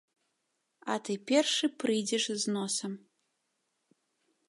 [0.93, 2.93] А ты першы прыйдзеш з носам.